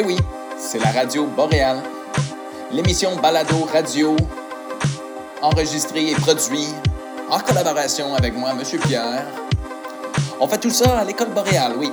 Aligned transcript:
Eh 0.00 0.02
oui, 0.02 0.16
c'est 0.58 0.78
la 0.78 0.92
radio 0.92 1.26
boréale. 1.26 1.82
L'émission 2.72 3.16
Balado 3.16 3.68
Radio, 3.70 4.16
enregistrée 5.42 6.12
et 6.12 6.14
produite 6.14 6.74
en 7.30 7.38
collaboration 7.40 8.14
avec 8.14 8.34
moi, 8.34 8.54
Monsieur 8.54 8.78
Pierre. 8.78 9.26
On 10.40 10.48
fait 10.48 10.56
tout 10.56 10.70
ça 10.70 11.00
à 11.00 11.04
l'école 11.04 11.28
boréale, 11.34 11.74
oui. 11.78 11.92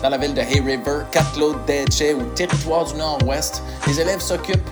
Dans 0.00 0.10
la 0.10 0.16
ville 0.18 0.32
de 0.32 0.42
Hay 0.42 0.60
River, 0.60 1.00
Cap-Claude, 1.10 1.64
Detche, 1.66 2.14
au 2.14 2.22
territoire 2.36 2.84
du 2.84 2.94
Nord-Ouest, 2.94 3.64
les 3.88 4.00
élèves 4.00 4.20
s'occupent, 4.20 4.70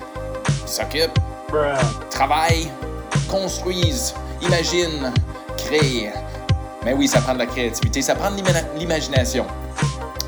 s'occupent, 0.65 1.19
travaillent, 2.09 2.71
construisent, 3.29 4.13
imaginent, 4.41 5.11
créent. 5.57 6.13
Mais 6.85 6.93
oui, 6.93 7.09
ça 7.09 7.19
prend 7.19 7.33
de 7.33 7.39
la 7.39 7.45
créativité, 7.45 8.01
ça 8.01 8.15
prend 8.15 8.31
de 8.31 8.37
l'ima- 8.37 8.61
l'imagination. 8.77 9.45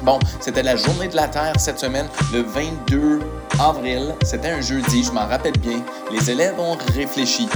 Bon, 0.03 0.19
c'était 0.41 0.63
la 0.63 0.75
journée 0.75 1.07
de 1.07 1.15
la 1.15 1.29
Terre 1.29 1.53
cette 1.57 1.79
semaine, 1.79 2.07
le 2.33 2.41
22 2.41 3.21
avril. 3.57 4.13
C'était 4.21 4.49
un 4.49 4.59
jeudi, 4.59 5.01
je 5.01 5.11
m'en 5.13 5.25
rappelle 5.25 5.57
bien. 5.59 5.81
Les 6.11 6.29
élèves 6.29 6.59
ont 6.59 6.75
réfléchi 6.93 7.47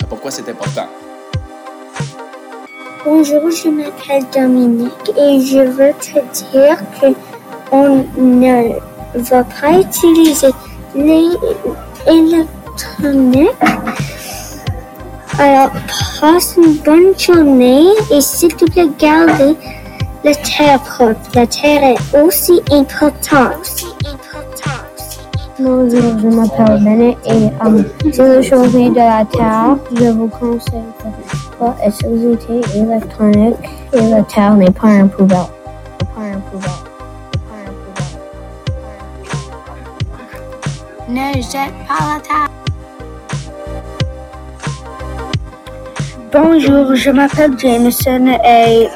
à 0.00 0.06
pourquoi 0.06 0.30
c'était 0.30 0.52
important. 0.52 0.86
Bonjour, 3.04 3.50
je 3.50 3.68
m'appelle 3.68 4.24
Dominique 4.32 5.10
et 5.18 5.40
je 5.40 5.58
veux 5.58 5.92
te 5.94 6.20
dire 6.52 6.78
que 7.00 7.06
on 7.72 8.06
ne 8.16 8.78
va 9.14 9.42
pas 9.42 9.80
utiliser 9.80 10.52
l'électronique. 10.94 12.46
Alors, 15.36 15.72
passe 16.20 16.56
une 16.58 16.74
bonne 16.74 17.18
journée 17.18 17.88
et 18.12 18.20
s'il 18.20 18.54
te 18.54 18.66
plaît, 18.66 18.88
garde 19.00 19.56
la 20.24 20.34
terre 20.34 20.80
propre. 20.80 21.20
La 21.34 21.46
terre 21.46 21.82
est 21.82 22.18
aussi 22.18 22.60
importante. 22.70 23.84
Bonjour, 25.58 26.18
je 26.18 26.28
m'appelle 26.28 26.82
Bennett 26.82 27.18
et 27.26 27.50
euh, 27.64 27.82
c'est 28.12 28.18
la 28.18 28.40
journée 28.42 28.90
de 28.90 28.96
la 28.96 29.24
Terre. 29.24 29.76
Je 29.94 30.10
vous 30.10 30.28
conseille 30.28 30.82
de 31.04 31.10
pas 31.58 31.76
utiliser 31.86 32.60
électronique 32.74 33.56
et 33.92 34.00
la 34.10 34.22
Terre 34.22 34.54
n'est 34.54 34.70
pas 34.70 34.88
un 34.88 35.06
poubelle. 35.06 35.38
Pas 35.98 36.22
un 36.22 36.40
poubelle. 36.50 36.70
Pas 37.48 37.58
un 37.66 37.72
poubelle. 41.06 41.34
Ne 41.34 41.34
jette 41.34 41.76
pas 41.86 42.00
la 42.14 42.20
terre. 42.20 42.50
Bonjour, 46.32 46.94
je 46.94 47.10
m'appelle 47.10 47.58
Jameson 47.58 48.26
et, 48.42 48.88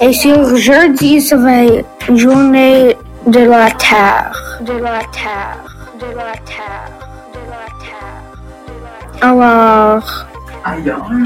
et 0.00 0.12
sur 0.12 0.56
jeudi, 0.56 1.20
ça 1.20 1.36
va 1.36 1.64
être 1.64 1.86
une 2.08 2.16
journée 2.16 2.96
de 3.26 3.40
la 3.40 3.70
terre. 3.72 4.58
De 4.62 4.72
la 4.72 5.00
terre. 5.12 5.58
De 5.98 6.06
la 6.16 6.32
terre. 6.44 6.90
De 7.34 7.40
la 7.50 7.66
terre. 7.84 9.20
Alors, 9.22 10.26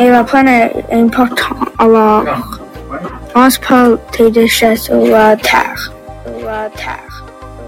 et 0.01 0.11
la 0.11 0.25
planète 0.25 0.73
est 0.91 0.95
importante. 0.95 1.69
Alors, 1.79 2.25
pense 3.33 3.59
pas 3.59 3.91
tes 4.13 4.31
déchets 4.31 4.77
sur 4.77 5.07
la 5.07 5.37
terre. 5.37 5.93
Sur 6.25 6.47
la 6.47 6.69
terre. 6.71 7.25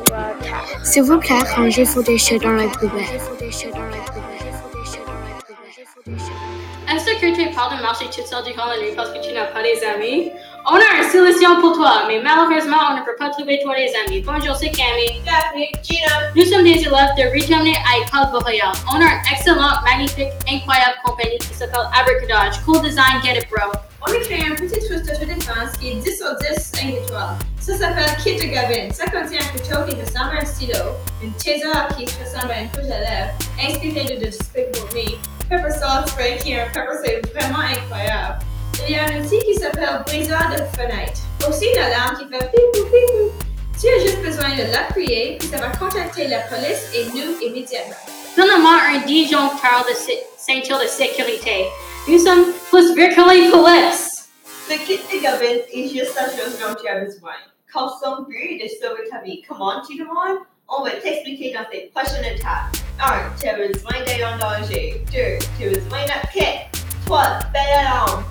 Sur 0.07 0.17
la 0.17 0.33
terre. 0.43 0.65
S'il 0.83 1.03
vous 1.05 1.19
plaît, 1.19 1.35
rangez 1.55 1.85
vos 1.85 2.03
déchets 2.03 2.39
dans 2.39 2.53
la 2.53 2.65
poubelle. 2.65 3.05
Insécurité 6.89 7.51
parle 7.55 7.77
de 7.77 7.83
marcher 7.83 8.07
toute 8.07 8.27
seule 8.27 8.45
durant 8.45 8.67
la 8.67 8.79
nuit 8.79 8.95
parce 8.97 9.11
que 9.11 9.21
tu 9.21 9.33
n'as 9.33 9.47
pas 9.47 9.63
des 9.63 9.85
amis? 9.85 10.31
On 10.69 10.75
a 10.75 10.97
solution 11.09 11.61
pour 11.61 11.75
toi, 11.75 12.07
mais 12.09 12.19
malheureusement, 12.19 12.91
on 12.91 12.97
ne 12.97 13.05
peut 13.05 13.15
pas 13.17 13.31
trouver 13.31 13.61
toi 13.63 13.73
des 13.77 13.93
amis. 14.05 14.21
Bonjour, 14.27 14.57
c'est 14.57 14.71
Camille. 14.71 15.23
Daphne, 15.25 15.71
Gina. 15.81 16.33
Nous 16.35 16.45
sommes 16.45 16.65
des 16.65 16.83
élèves 16.83 17.15
de 17.17 17.23
Retourner 17.33 17.77
à 17.87 18.03
École 18.03 18.33
Boréale. 18.33 18.73
On 18.91 18.97
a 18.97 19.05
une 19.05 19.33
excellente, 19.33 19.79
magnifique, 19.85 20.35
incroyable 20.51 20.97
compagnie 21.05 21.39
qui 21.39 21.55
s'appelle 21.55 21.87
Abracadage. 21.95 22.61
Cool 22.65 22.83
design, 22.83 23.23
get 23.23 23.39
it, 23.39 23.47
bro. 23.49 23.71
On 24.03 24.11
a 24.11 24.19
créé 24.19 24.43
un 24.43 24.57
petit 24.57 24.81
trousse 24.81 25.03
d'autodéfense 25.07 25.79
qui 25.79 25.91
est 25.91 25.95
10 26.03 26.17
sur 26.17 26.35
10 26.35 26.73
5 26.75 26.89
étoiles. 26.89 27.37
Ça 27.61 27.79
s'appelle 27.79 28.17
Kit 28.25 28.35
de 28.35 28.53
Gavin. 28.53 28.91
Ça 28.93 29.05
contient 29.05 29.39
un 29.39 29.53
couteau 29.53 29.87
qui 29.89 29.95
ressemble 29.95 30.37
à 30.37 30.43
un 30.43 30.45
stylo, 30.45 30.99
une 31.23 31.33
taser 31.35 31.95
qui 31.97 32.07
ressemble 32.07 32.51
à 32.51 32.63
une 32.63 32.71
couche 32.71 32.91
à 32.91 32.99
lèvres, 32.99 33.35
inspiré 33.63 34.05
de 34.05 34.19
Despicable 34.19 34.79
Me, 34.95 35.15
pepper 35.49 35.71
salt 35.71 36.09
spray 36.09 36.39
qui 36.39 36.55
est 36.55 36.63
un 36.63 36.67
pepper 36.67 36.97
c'est 37.05 37.23
vraiment 37.33 37.61
incroyable. 37.61 38.41
Il 38.85 38.93
y 38.93 38.99
a 38.99 39.05
un 39.05 39.25
outil 39.25 39.39
qui 39.41 39.55
s'appelle 39.55 40.03
briseur 40.05 40.51
de 40.51 40.63
fenêtre. 40.77 41.21
Aussi 41.49 41.67
une 41.67 41.79
alarme 41.79 42.17
qui 42.19 42.25
fait 42.29 42.51
pipou 42.51 42.85
pipou. 42.85 43.33
Tu 43.81 43.89
as 43.89 43.99
juste 44.01 44.23
besoin 44.23 44.51
de 44.57 44.71
l'appuyer, 44.71 45.37
puis 45.39 45.49
ça 45.49 45.59
va 45.59 45.69
contacter 45.69 46.29
la 46.29 46.41
police 46.41 46.91
et 46.95 47.05
nous 47.07 47.41
immédiatement. 47.41 47.97
Finalement, 48.35 48.73
un 48.73 48.99
Dijon 49.07 49.39
disjoncteur 49.39 49.87
de 49.89 49.95
ceinture 50.39 50.79
de 50.79 50.87
sécurité. 50.87 51.67
Nous 52.07 52.19
sommes 52.19 52.53
plus 52.71 52.95
virtually 52.95 53.51
police. 53.51 54.29
Le 54.69 54.77
kit 54.85 55.01
de 55.13 55.23
Gavin 55.23 55.61
est 55.73 55.89
juste 55.89 56.15
la 56.15 56.27
chose 56.27 56.59
dont 56.61 56.75
tu 56.81 56.89
as 56.89 57.01
besoin. 57.01 57.33
Quand 57.73 57.89
son 57.89 58.23
but 58.29 58.63
de 58.63 58.69
sauver 58.69 59.09
ta 59.11 59.21
vie, 59.23 59.43
comment 59.49 59.81
tu 59.89 59.97
demandes? 59.97 60.39
On 60.69 60.83
va 60.83 60.91
t'expliquer 60.91 61.53
dans 61.53 61.67
ces 61.71 61.91
prochaines 61.95 62.25
étapes. 62.25 62.77
1. 63.01 63.41
Tu 63.41 63.49
as 63.49 63.55
besoin 63.55 64.05
d'aide 64.05 64.25
en 64.25 64.39
danger. 64.39 65.03
2. 65.13 65.19
Tu 65.59 65.67
as 65.67 65.71
besoin 65.71 66.05
d'un 66.07 66.29
kit. 66.33 66.45
3. 67.07 67.39
Belle 67.53 67.79
alarme. 67.81 68.25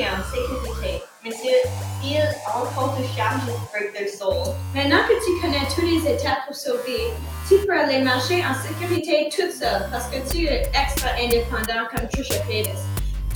Es 0.00 0.06
en 0.08 0.22
sécurité. 0.30 1.02
Mais 1.24 1.30
s'ils 1.30 1.50
s'ils 2.02 2.22
encore 2.46 2.96
te 2.96 3.02
chargent, 3.16 3.42
break 3.72 3.92
their 3.92 4.08
soul. 4.08 4.54
Maintenant 4.74 5.02
que 5.08 5.14
tu 5.24 5.40
connais 5.40 5.66
toutes 5.74 5.84
les 5.84 6.12
étapes 6.12 6.46
pour 6.46 6.54
sauver, 6.54 7.12
tu 7.48 7.56
peux 7.66 7.78
aller 7.78 8.02
marcher 8.02 8.44
en 8.44 8.54
sécurité 8.54 9.28
toute 9.34 9.52
seule 9.52 9.88
parce 9.90 10.06
que 10.06 10.16
tu 10.30 10.46
es 10.46 10.62
extra 10.74 11.10
indépendant 11.18 11.88
comme 11.94 12.08
Trisha 12.08 12.40
Paytas. 12.48 12.82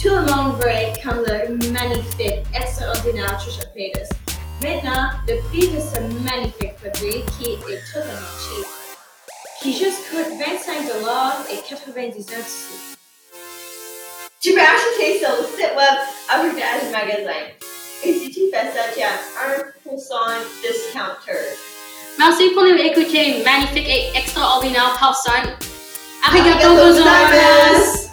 Tout 0.01 0.11
le 0.11 0.23
monde 0.23 0.59
être 0.67 1.03
comme 1.03 1.23
le 1.27 1.73
magnifique, 1.73 2.45
extraordinaire 2.55 3.37
Trisha 3.39 3.67
Paytas. 3.75 4.09
Maintenant, 4.63 5.11
le 5.27 5.41
prix 5.49 5.69
de 5.69 5.81
ce 5.81 6.01
magnifique 6.23 6.77
produit 6.77 7.25
qui 7.39 7.53
est 7.53 7.81
totalement 7.93 8.37
cheap, 8.39 8.67
qui 9.63 9.73
juste 9.73 10.11
coûte 10.11 10.39
25 10.39 10.87
et 11.51 11.69
99 11.69 12.47
sous. 12.47 12.90
Tu 14.43 14.55
peux 14.55 14.61
acheter 14.61 15.19
sur 15.19 15.29
le 15.37 15.45
site 15.45 15.77
web 15.77 15.99
Abracadabra 16.31 16.91
Magasin. 16.93 17.45
Et 18.03 18.15
si 18.15 18.31
tu 18.31 18.41
fais 18.51 18.73
ça, 18.73 18.89
tu 18.95 19.03
as 19.03 19.21
1% 19.45 20.15
discounter. 20.63 21.59
Merci 22.19 22.49
pour 22.55 22.63
nous 22.63 22.71
écouter, 22.71 23.43
magnifique 23.45 23.87
et 23.87 24.17
extraordinaire 24.17 24.99
personne. 24.99 25.59
Arigato 26.27 26.75
gozaimasu. 26.75 28.09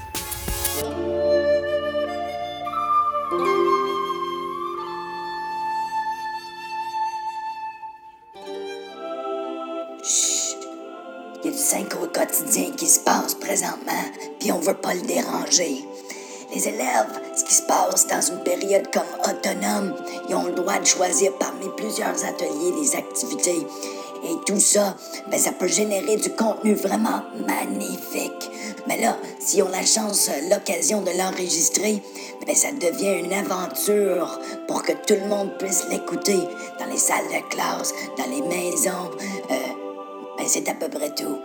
Il 11.41 11.45
y 11.45 11.47
a 11.47 11.51
du 11.51 11.57
synchro 11.57 12.07
quotidien 12.07 12.71
qui 12.75 12.87
se 12.87 12.99
passe 12.99 13.33
présentement, 13.35 13.93
puis 14.41 14.51
on 14.51 14.59
veut 14.59 14.73
pas 14.73 14.93
le 14.93 15.01
déranger. 15.03 15.85
Les 16.53 16.67
élèves, 16.67 17.19
ce 17.35 17.43
qui 17.43 17.53
se 17.53 17.61
passe 17.63 18.07
dans 18.07 18.21
une 18.21 18.41
période 18.43 18.87
comme 18.93 19.03
autonome, 19.29 19.93
ils 20.29 20.35
ont 20.35 20.45
le 20.45 20.53
droit 20.53 20.79
de 20.79 20.85
choisir 20.85 21.33
parmi 21.37 21.67
plusieurs 21.75 22.23
ateliers 22.25 22.73
les 22.81 22.95
activités. 22.95 23.67
Et 24.23 24.35
tout 24.45 24.59
ça, 24.59 24.95
ben, 25.29 25.39
ça 25.39 25.51
peut 25.51 25.67
générer 25.67 26.15
du 26.15 26.29
contenu 26.31 26.73
vraiment 26.73 27.21
magnifique. 27.45 28.49
Mais 28.87 28.99
là, 28.99 29.17
s'ils 29.39 29.61
ont 29.63 29.69
la 29.69 29.85
chance, 29.85 30.29
euh, 30.29 30.49
l'occasion 30.49 31.01
de 31.01 31.11
l'enregistrer, 31.17 32.01
ben, 32.45 32.55
ça 32.55 32.71
devient 32.71 33.19
une 33.23 33.33
aventure 33.33 34.39
pour 34.67 34.83
que 34.83 34.93
tout 34.93 35.15
le 35.21 35.27
monde 35.27 35.57
puisse 35.59 35.85
l'écouter 35.89 36.39
dans 36.79 36.85
les 36.85 36.97
salles 36.97 37.27
de 37.27 37.47
classe, 37.49 37.93
dans 38.17 38.29
les 38.29 38.41
maisons. 38.41 39.11
euh, 39.51 39.55
ben, 40.37 40.45
c'est 40.47 40.67
à 40.69 40.73
peu 40.73 40.87
près 40.87 41.13
tout. 41.13 41.37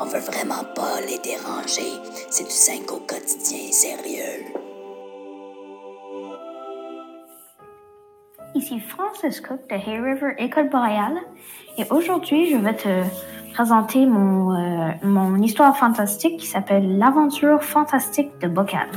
On 0.00 0.04
veut 0.04 0.18
vraiment 0.20 0.64
pas 0.74 1.00
les 1.06 1.18
déranger. 1.18 1.92
C'est 2.30 2.44
du 2.44 2.50
5 2.50 2.90
au 2.92 2.96
quotidien, 3.00 3.70
sérieux. 3.70 4.44
Ici 8.54 8.80
Francis 8.80 9.40
Cook 9.40 9.60
de 9.68 9.74
Hay 9.74 10.00
River 10.00 10.34
École 10.38 10.68
Boréale 10.70 11.18
et 11.78 11.84
aujourd'hui 11.90 12.50
je 12.50 12.56
vais 12.56 12.74
te 12.74 12.88
présenter 13.52 14.06
mon, 14.06 14.52
euh, 14.54 14.90
mon 15.04 15.36
histoire 15.40 15.76
fantastique 15.76 16.36
qui 16.38 16.46
s'appelle 16.46 16.98
L'aventure 16.98 17.62
fantastique 17.62 18.36
de 18.40 18.48
Bocal. 18.48 18.88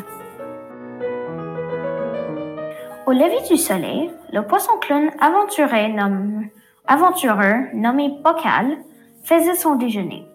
Au 3.06 3.12
lever 3.12 3.48
du 3.48 3.58
soleil, 3.58 4.10
le 4.32 4.42
poisson 4.48 4.72
clown 4.82 5.12
aventureux, 5.20 5.88
nomm- 5.94 6.50
aventureux 6.88 7.68
nommé 7.76 8.10
Bocal 8.24 8.78
faisait 9.24 9.56
son 9.56 9.76
déjeuner. 9.76 10.26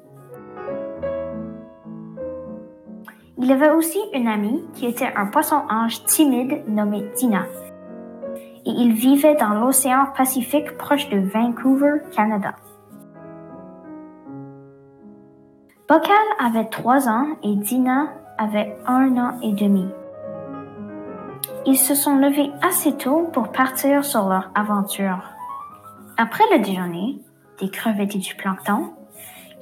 Il 3.41 3.53
avait 3.53 3.71
aussi 3.71 4.01
une 4.13 4.27
amie 4.27 4.65
qui 4.75 4.87
était 4.87 5.13
un 5.15 5.27
poisson-ange 5.27 6.05
timide 6.05 6.65
nommé 6.67 7.09
Tina. 7.15 7.47
et 8.67 8.71
il 8.71 8.93
vivait 8.93 9.37
dans 9.37 9.55
l'océan 9.55 10.07
Pacifique 10.17 10.77
proche 10.77 11.09
de 11.09 11.21
Vancouver, 11.21 12.03
Canada. 12.15 12.57
Bocal 15.89 16.27
avait 16.39 16.67
trois 16.67 17.09
ans 17.09 17.29
et 17.43 17.55
Dina 17.55 18.09
avait 18.37 18.77
un 18.87 19.17
an 19.17 19.41
et 19.41 19.53
demi. 19.53 19.87
Ils 21.65 21.79
se 21.79 21.95
sont 21.95 22.17
levés 22.17 22.51
assez 22.61 22.97
tôt 22.97 23.31
pour 23.33 23.53
partir 23.53 24.05
sur 24.05 24.29
leur 24.29 24.51
aventure. 24.55 25.23
Après 26.17 26.45
le 26.53 26.59
déjeuner, 26.59 27.21
des 27.61 27.71
crevettes 27.71 28.17
et 28.17 28.19
du 28.19 28.35
plancton, 28.35 28.93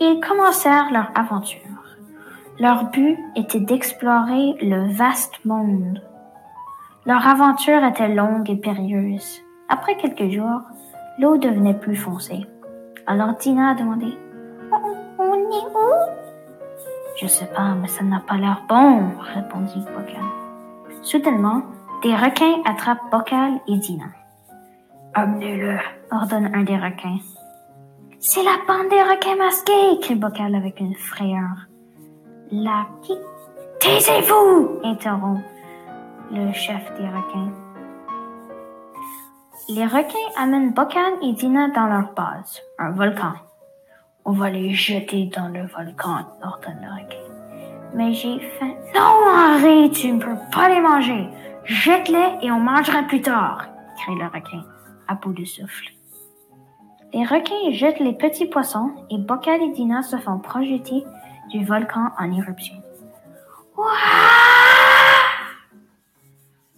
ils 0.01 0.19
commencèrent 0.21 0.91
leur 0.91 1.11
aventure. 1.15 1.61
Leur 2.59 2.85
but 2.85 3.19
était 3.35 3.61
d'explorer 3.61 4.55
le 4.63 4.91
vaste 4.95 5.45
monde. 5.45 6.03
Leur 7.05 7.27
aventure 7.27 7.85
était 7.85 8.09
longue 8.09 8.49
et 8.49 8.57
périlleuse. 8.57 9.43
Après 9.69 9.97
quelques 9.99 10.31
jours, 10.31 10.63
l'eau 11.19 11.37
devenait 11.37 11.79
plus 11.79 11.97
foncée. 11.97 12.47
Alors 13.07 13.35
Dina 13.35 13.71
a 13.71 13.75
demandé 13.75 14.07
On 15.19 15.35
est 15.35 15.67
où 15.75 15.93
Je 17.21 17.27
sais 17.27 17.47
pas, 17.55 17.75
mais 17.75 17.89
ça 17.89 18.03
n'a 18.05 18.21
pas 18.21 18.37
l'air 18.37 18.63
bon, 18.67 19.11
répondit 19.35 19.85
Bocal. 19.95 20.25
Soudainement, 21.03 21.63
des 22.03 22.17
requins 22.17 22.63
attrapent 22.65 23.11
Bocal 23.11 23.61
et 23.69 23.77
Dina. 23.77 24.07
Amenez-le, 25.13 25.79
ordonne 26.11 26.51
un 26.55 26.63
des 26.63 26.79
requins. 26.79 27.19
C'est 28.19 28.43
la 28.43 28.57
bande 28.67 28.89
des 28.89 29.03
requins 29.03 29.37
masqués, 29.37 30.01
crie 30.01 30.15
Bocal 30.15 30.55
avec 30.55 30.81
une 30.81 30.95
frayeur. 30.95 31.66
La 32.53 32.87
qui 33.03 33.13
Taisez-vous 33.81 34.81
interrompt 34.85 35.43
le 36.31 36.53
chef 36.53 36.81
des 36.97 37.09
requins. 37.09 37.53
Les 39.69 39.85
requins 39.85 40.31
amènent 40.37 40.73
Bocan 40.73 41.21
et 41.23 41.33
Dina 41.33 41.69
dans 41.71 41.87
leur 41.87 42.13
base, 42.15 42.63
un 42.79 42.93
volcan. 42.93 43.33
On 44.25 44.31
va 44.31 44.51
les 44.51 44.73
jeter 44.73 45.29
dans 45.37 45.49
le 45.49 45.67
volcan, 45.67 46.25
ordonne 46.41 46.79
le 46.83 47.03
requin. 47.03 47.35
Mais 47.95 48.13
j'ai 48.13 48.39
faim. 48.61 48.75
Non, 48.95 49.27
Henri, 49.27 49.91
tu 49.91 50.13
ne 50.13 50.21
peux 50.21 50.39
pas 50.53 50.69
les 50.69 50.81
manger. 50.81 51.29
Jette-les 51.65 52.47
et 52.47 52.53
on 52.53 52.61
mangera 52.61 53.03
plus 53.03 53.23
tard, 53.23 53.67
crie 53.97 54.15
le 54.15 54.27
requin, 54.27 54.63
à 55.09 55.17
bout 55.17 55.33
de 55.33 55.45
souffle. 55.45 55.89
Les 57.13 57.25
requins 57.25 57.73
jettent 57.73 58.01
les 58.01 58.13
petits 58.13 58.47
poissons 58.47 58.93
et 59.11 59.19
Bocal 59.19 59.63
et 59.63 59.73
Dina 59.73 60.03
se 60.03 60.17
font 60.17 60.39
projeter 60.39 61.05
du 61.51 61.65
volcan 61.65 62.11
en 62.19 62.33
éruption. 62.33 62.77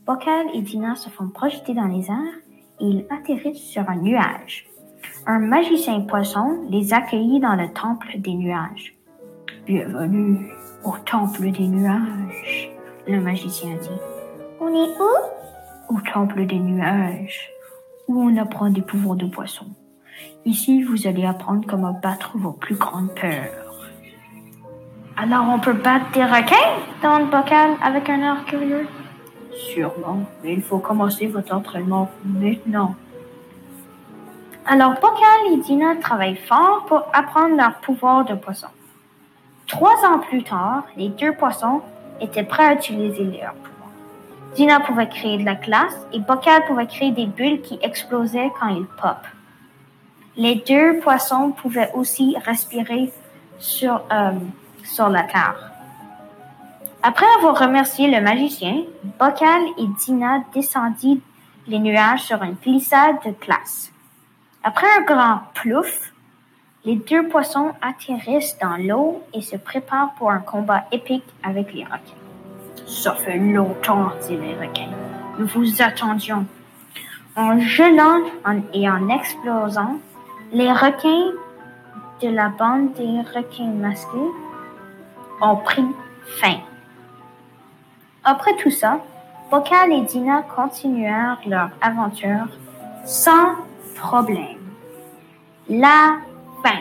Bocal 0.07 0.47
et 0.55 0.63
Dina 0.63 0.95
se 0.97 1.11
font 1.11 1.29
projeter 1.29 1.75
dans 1.75 1.87
les 1.87 2.11
airs 2.11 2.39
et 2.81 2.85
ils 2.85 3.07
atterrissent 3.11 3.63
sur 3.63 3.89
un 3.89 3.97
nuage. 3.97 4.67
Un 5.27 5.39
magicien 5.39 6.01
poisson 6.01 6.67
les 6.71 6.93
accueillit 6.93 7.41
dans 7.41 7.55
le 7.55 7.73
temple 7.73 8.19
des 8.19 8.35
nuages. 8.35 8.97
Bienvenue 9.67 10.51
au 10.85 10.95
temple 11.05 11.51
des 11.51 11.67
nuages, 11.67 12.71
le 13.07 13.21
magicien 13.21 13.77
dit. 13.77 13.91
On 14.61 14.69
est 14.69 14.99
où? 14.99 15.95
Au 15.95 16.01
temple 16.13 16.47
des 16.47 16.59
nuages, 16.59 17.51
où 18.07 18.23
on 18.23 18.37
apprend 18.37 18.71
des 18.71 18.83
pouvoirs 18.83 19.17
de 19.17 19.27
poisson. 19.27 19.67
Ici, 20.45 20.83
vous 20.83 21.07
allez 21.07 21.25
apprendre 21.25 21.67
comment 21.69 21.93
battre 21.93 22.37
vos 22.37 22.53
plus 22.53 22.77
grandes 22.77 23.15
peurs. 23.15 23.68
Alors 25.21 25.47
on 25.53 25.59
peut 25.59 25.73
battre 25.73 26.13
des 26.13 26.25
requins? 26.25 26.55
demande 27.03 27.29
Bocal 27.29 27.73
avec 27.83 28.09
un 28.09 28.21
air 28.21 28.45
curieux? 28.45 28.87
Sûrement, 29.53 30.21
mais 30.45 30.53
il 30.53 30.63
faut 30.63 30.79
commencer 30.79 31.27
votre 31.27 31.53
entraînement 31.53 32.09
maintenant. 32.25 32.95
Alors 34.65 34.95
Bocal 34.95 35.53
et 35.53 35.57
Dina 35.57 35.97
travaillent 35.97 36.37
fort 36.37 36.85
pour 36.87 37.03
apprendre 37.13 37.57
leur 37.57 37.75
pouvoir 37.81 38.27
de 38.27 38.35
poisson. 38.35 38.69
Trois 39.67 39.97
ans 40.07 40.21
plus 40.21 40.45
tard, 40.45 40.85
les 40.97 41.09
deux 41.09 41.33
poissons 41.33 41.83
étaient 42.21 42.45
prêts 42.45 42.67
à 42.67 42.75
utiliser 42.75 43.25
leur 43.25 43.55
pouvoir. 43.55 43.91
Dina 44.55 44.79
pouvait 44.79 45.09
créer 45.09 45.39
de 45.39 45.45
la 45.45 45.57
glace 45.57 45.99
et 46.13 46.21
Bocal 46.21 46.65
pouvait 46.67 46.87
créer 46.87 47.11
des 47.11 47.27
bulles 47.27 47.61
qui 47.63 47.77
explosaient 47.83 48.53
quand 48.61 48.69
ils 48.69 48.87
pop. 48.87 49.19
Les 50.37 50.63
deux 50.65 51.01
poissons 51.01 51.51
pouvaient 51.51 51.91
aussi 51.95 52.37
respirer 52.45 53.11
sur, 53.59 54.01
euh, 54.13 54.31
sur 54.89 55.09
la 55.09 55.23
terre. 55.23 55.73
Après 57.03 57.27
avoir 57.39 57.59
remercié 57.59 58.11
le 58.11 58.21
magicien, 58.21 58.83
Bocal 59.19 59.63
et 59.79 59.87
Dina 60.01 60.41
descendirent 60.53 61.21
les 61.69 61.79
nuages 61.79 62.23
sur 62.23 62.43
une 62.43 62.55
glissade 62.55 63.17
de 63.25 63.31
glace. 63.31 63.93
Après 64.65 64.87
un 64.99 65.03
grand 65.03 65.41
plouf, 65.55 66.13
les 66.85 66.97
deux 66.97 67.29
poissons 67.29 67.73
atterrissent 67.83 68.57
dans 68.61 68.77
l'eau 68.77 69.23
et 69.33 69.43
se 69.43 69.57
préparent 69.57 70.15
pour 70.15 70.31
un 70.31 70.41
combat 70.41 70.85
épique 70.91 71.25
avec 71.43 71.73
les 71.73 71.85
requins. 71.85 72.19
Ça 72.87 73.15
fait 73.15 73.39
longtemps, 73.39 74.11
dit 74.27 74.37
les 74.37 74.55
requins. 74.55 74.91
Nous 75.39 75.47
vous 75.47 75.83
attendions. 75.83 76.47
En 77.37 77.61
gelant 77.61 78.23
et 78.73 78.91
en 78.91 79.09
explosant, 79.09 79.99
les 80.53 80.73
requins 80.73 81.33
de 82.23 82.29
la 82.29 82.49
bande 82.49 82.93
des 82.95 83.21
requins 83.33 83.71
masqués 83.71 84.33
ont 85.41 85.57
pris 85.57 85.85
fin. 86.41 86.59
Après 88.25 88.55
tout 88.57 88.71
ça, 88.71 89.01
Bocal 89.51 89.93
et 89.93 90.03
Dina 90.03 90.43
continuèrent 90.43 91.41
leur 91.47 91.71
aventure 91.81 92.49
sans 93.05 93.55
problème. 93.95 94.59
La 95.69 96.19
fin. 96.63 96.81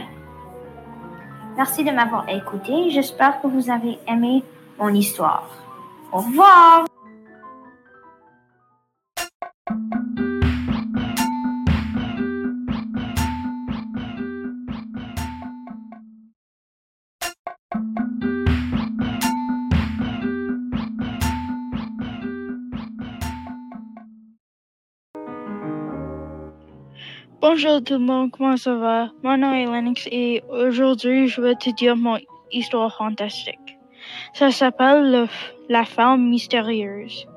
Merci 1.56 1.83
de 1.83 1.92
m'avoir 1.92 2.27
écouté. 2.30 2.92
J'espère 2.92 3.42
que 3.42 3.48
vous 3.48 3.69
avez 3.69 3.98
aimé 4.07 4.44
mon 4.77 4.89
histoire. 4.89 5.50
Au 6.12 6.18
revoir. 6.18 6.86
Bonjour 27.39 27.83
tout 27.83 27.94
le 27.94 27.99
monde, 27.99 28.31
comment 28.31 28.57
ça 28.57 28.73
va? 28.73 29.11
Mon 29.21 29.37
nom 29.37 29.53
est 29.53 29.65
Lennox 29.65 30.07
et 30.11 30.41
aujourd'hui 30.49 31.27
je 31.27 31.39
vais 31.39 31.53
te 31.53 31.69
dire 31.69 31.95
mon 31.95 32.17
histoire 32.51 32.91
fantastique. 32.97 33.77
Ça 34.33 34.49
s'appelle 34.49 35.27
La 35.69 35.85
ferme 35.85 36.29
mystérieuse. 36.29 37.27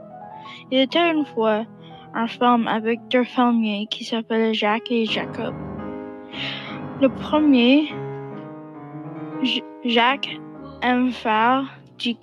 Il 0.70 0.78
était 0.78 1.10
une 1.10 1.26
fois 1.26 1.66
un 2.14 2.26
ferme 2.26 2.66
avec 2.66 2.98
deux 3.08 3.24
fermiers 3.24 3.88
qui 3.90 4.04
s'appelaient 4.04 4.54
Jacques 4.54 4.90
et 4.90 5.04
Jacob. 5.04 5.54
Le 7.02 7.10
premier, 7.10 7.92
Jacques, 9.84 10.34
aime 10.80 11.10
faire 11.10 11.78
du, 11.98 12.14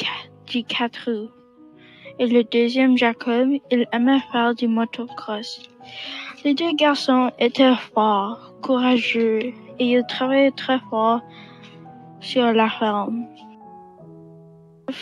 du 0.48 0.64
quatre 0.64 1.12
roues. 1.12 1.30
Et 2.18 2.26
le 2.26 2.44
deuxième, 2.44 2.98
Jacob, 2.98 3.50
il 3.70 3.86
aimait 3.94 4.20
faire 4.32 4.56
du 4.56 4.68
motocross. 4.68 5.70
Les 6.48 6.54
deux 6.54 6.72
garçons 6.72 7.30
étaient 7.40 7.76
forts, 7.94 8.54
courageux 8.62 9.40
et 9.80 9.86
ils 9.86 10.06
travaillaient 10.08 10.52
très 10.52 10.80
fort 10.90 11.20
sur 12.22 12.54
la 12.54 12.70
ferme. 12.70 13.26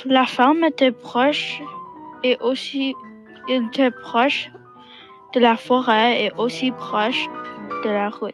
La 0.06 0.26
ferme 0.26 0.64
était 0.64 0.92
proche 0.92 1.62
et 2.24 2.36
aussi 2.42 2.96
était 3.48 3.92
proche 3.92 4.50
de 5.36 5.40
la 5.40 5.56
forêt 5.56 6.24
et 6.24 6.32
aussi 6.36 6.72
proche 6.72 7.28
de 7.84 7.92
la 7.92 8.10
route. 8.10 8.34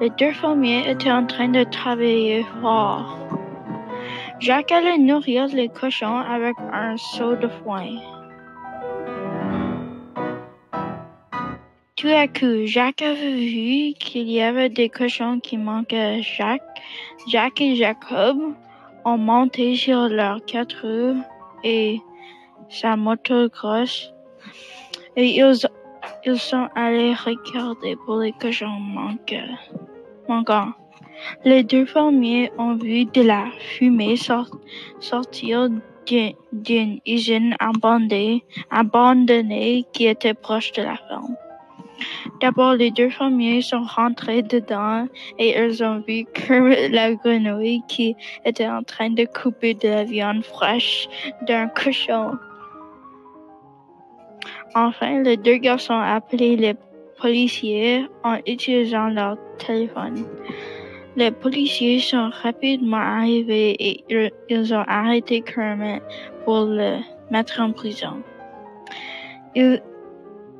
Les 0.00 0.10
deux 0.10 0.32
fermiers 0.32 0.90
étaient 0.90 1.12
en 1.12 1.26
train 1.26 1.50
de 1.50 1.62
travailler 1.62 2.44
fort. 2.60 3.18
Jacques 4.40 4.72
allait 4.72 4.98
nourrir 4.98 5.46
les 5.46 5.68
cochons 5.68 6.18
avec 6.18 6.56
un 6.72 6.96
seau 6.96 7.36
de 7.36 7.46
foin. 7.46 8.15
Tout 11.96 12.08
à 12.08 12.28
coup, 12.28 12.66
Jacques 12.66 13.00
avait 13.00 13.36
vu 13.36 13.94
qu'il 13.94 14.30
y 14.30 14.42
avait 14.42 14.68
des 14.68 14.90
cochons 14.90 15.40
qui 15.40 15.56
manquaient. 15.56 16.20
Jacques, 16.20 16.60
Jacques 17.26 17.62
et 17.62 17.74
Jacob 17.74 18.36
ont 19.06 19.16
monté 19.16 19.74
sur 19.76 20.08
leurs 20.10 20.44
quatre 20.44 21.16
et 21.64 21.98
sa 22.68 22.96
motocross 22.96 24.12
et 25.16 25.40
ils, 25.40 25.56
ils 26.26 26.38
sont 26.38 26.68
allés 26.74 27.14
regarder 27.14 27.96
pour 28.04 28.18
les 28.18 28.32
cochons 28.32 28.78
manquants. 30.28 30.72
Les 31.46 31.62
deux 31.64 31.86
fermiers 31.86 32.52
ont 32.58 32.74
vu 32.74 33.06
de 33.06 33.22
la 33.22 33.46
fumée 33.58 34.16
sor- 34.16 34.60
sortir 35.00 35.70
d'une 36.52 37.00
usine 37.06 37.56
abandonnée 37.58 38.44
qui 39.94 40.06
était 40.06 40.34
proche 40.34 40.72
de 40.72 40.82
la 40.82 40.96
ferme. 40.96 41.34
D'abord, 42.40 42.74
les 42.74 42.90
deux 42.90 43.10
familles 43.10 43.62
sont 43.62 43.82
rentrées 43.82 44.42
dedans 44.42 45.06
et 45.38 45.50
elles 45.50 45.82
ont 45.82 46.02
vu 46.06 46.24
Kermit 46.34 46.88
la 46.90 47.14
grenouille 47.14 47.82
qui 47.88 48.14
était 48.44 48.68
en 48.68 48.82
train 48.82 49.10
de 49.10 49.24
couper 49.24 49.74
de 49.74 49.88
la 49.88 50.04
viande 50.04 50.44
fraîche 50.44 51.08
d'un 51.46 51.68
cochon. 51.68 52.32
Enfin, 54.74 55.22
les 55.22 55.38
deux 55.38 55.56
garçons 55.56 55.94
ont 55.94 56.00
appelé 56.00 56.56
les 56.56 56.74
policiers 57.18 58.06
en 58.24 58.36
utilisant 58.46 59.08
leur 59.08 59.38
téléphone. 59.58 60.26
Les 61.16 61.30
policiers 61.30 61.98
sont 61.98 62.30
rapidement 62.42 62.98
arrivés 62.98 63.70
et 63.70 64.04
ils- 64.10 64.30
ils 64.50 64.74
ont 64.74 64.84
arrêté 64.86 65.40
Kermit 65.40 66.00
pour 66.44 66.66
le 66.66 66.98
mettre 67.30 67.58
en 67.58 67.72
prison. 67.72 68.22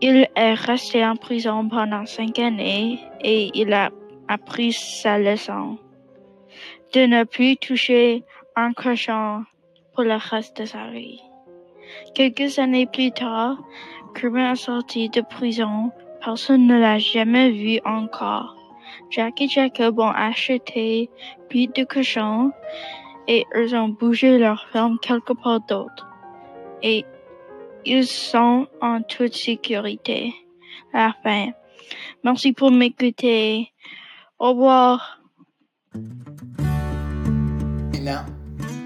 Il 0.00 0.28
est 0.34 0.54
resté 0.54 1.04
en 1.04 1.16
prison 1.16 1.68
pendant 1.68 2.04
cinq 2.06 2.38
années 2.38 2.98
et 3.20 3.50
il 3.54 3.72
a 3.72 3.90
appris 4.28 4.72
sa 4.72 5.18
leçon 5.18 5.78
de 6.92 7.00
ne 7.00 7.24
plus 7.24 7.56
toucher 7.56 8.24
un 8.54 8.72
cochon 8.72 9.44
pour 9.94 10.04
le 10.04 10.14
reste 10.14 10.60
de 10.60 10.64
sa 10.66 10.88
vie. 10.90 11.20
Quelques 12.14 12.58
années 12.58 12.86
plus 12.86 13.12
tard, 13.12 13.58
Kermit 14.14 14.52
est 14.52 14.56
sorti 14.56 15.08
de 15.08 15.20
prison. 15.20 15.90
Personne 16.24 16.66
ne 16.66 16.78
l'a 16.78 16.98
jamais 16.98 17.50
vu 17.50 17.80
encore. 17.84 18.56
Jack 19.10 19.40
et 19.40 19.48
Jacob 19.48 19.98
ont 19.98 20.10
acheté 20.10 21.10
plus 21.48 21.66
de 21.68 21.84
cochons 21.84 22.50
et 23.28 23.44
ils 23.54 23.74
ont 23.74 23.88
bougé 23.88 24.38
leur 24.38 24.66
ferme 24.72 24.98
quelque 25.00 25.32
part 25.32 25.60
d'autre. 25.60 26.06
Et 26.82 27.04
ils 27.86 28.06
sont 28.06 28.66
en 28.82 29.00
toute 29.02 29.34
sécurité. 29.34 30.34
À 30.92 31.08
la 31.08 31.14
fin. 31.22 31.52
Merci 32.24 32.52
pour 32.52 32.70
m'écouter. 32.70 33.72
Au 34.38 34.50
revoir. 34.50 35.20
Maintenant, 37.92 38.24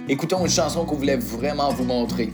écoutons 0.08 0.44
une 0.44 0.50
chanson 0.50 0.84
qu'on 0.84 0.96
voulait 0.96 1.16
vraiment 1.16 1.70
vous 1.70 1.84
montrer. 1.84 2.32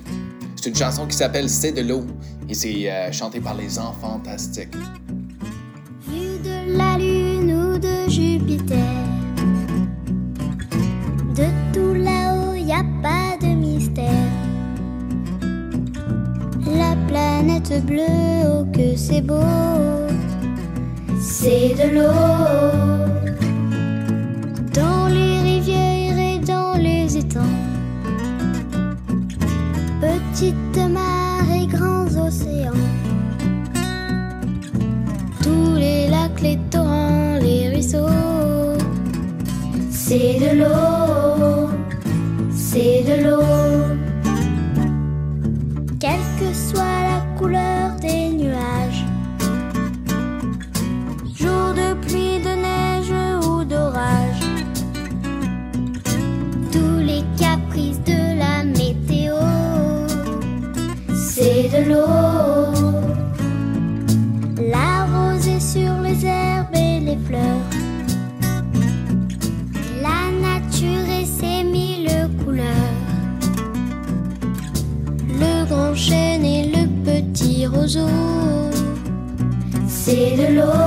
C'est 0.57 0.71
une 0.71 0.77
chanson 0.77 1.07
qui 1.07 1.17
s'appelle 1.17 1.49
C'est 1.49 1.73
de 1.73 1.83
l'eau 1.83 2.05
et 2.49 2.55
c'est 2.55 2.91
euh, 2.91 3.13
chanté 3.13 3.41
par 3.41 3.55
les 3.55 3.79
enfants 3.79 4.19
fantastiques. 4.19 4.75
Vue 6.09 6.39
de 6.43 6.77
la 6.77 6.99
Lune 6.99 7.16
oh 17.91 18.65
que 18.73 18.97
c'est 18.97 19.21
beau. 19.21 19.41
C'est 21.21 21.75
de 21.75 21.97
l'eau. 21.97 22.11
Dans 24.75 25.09
les 25.09 25.41
rivières 25.41 26.19
et 26.19 26.39
dans 26.39 26.77
les 26.81 27.17
étangs. 27.17 27.57
Petites 30.01 30.79
mares 30.91 31.53
et 31.55 31.67
grands 31.67 32.27
océans. 32.27 32.85
Tous 35.43 35.75
les 35.77 36.09
lacs, 36.09 36.41
les 36.43 36.59
torrents, 36.71 37.39
les 37.41 37.71
ruisseaux. 37.71 38.09
C'est 39.91 40.39
de 40.41 40.59
l'eau, 40.59 40.86
C'est 79.87 80.37
de 80.37 80.57
l'eau. 80.57 80.86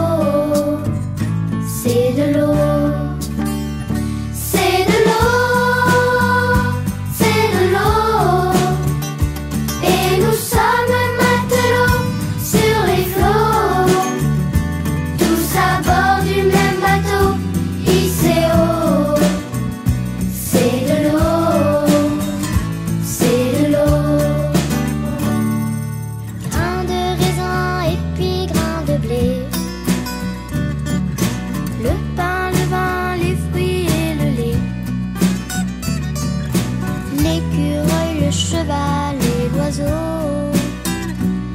Cheval 38.49 39.15
et 39.15 39.49
l'oiseau. 39.55 40.51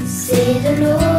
C'est 0.06 0.60
de 0.64 0.80
l'eau. 0.80 1.13